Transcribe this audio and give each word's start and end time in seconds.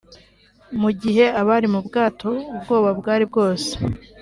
Mu 0.81 0.89
gihe 1.01 1.25
abari 1.41 1.67
mu 1.73 1.79
bwato 1.87 2.29
ubwoba 2.55 2.89
bwari 2.99 3.23
bwose 3.31 3.71